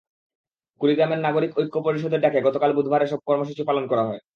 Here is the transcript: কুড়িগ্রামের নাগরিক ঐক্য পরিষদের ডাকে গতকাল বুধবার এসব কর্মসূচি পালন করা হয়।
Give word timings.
কুড়িগ্রামের 0.81 1.19
নাগরিক 1.19 1.51
ঐক্য 1.57 1.75
পরিষদের 1.85 2.23
ডাকে 2.23 2.39
গতকাল 2.47 2.71
বুধবার 2.77 3.01
এসব 3.03 3.19
কর্মসূচি 3.27 3.61
পালন 3.65 3.83
করা 3.87 4.03
হয়। 4.03 4.21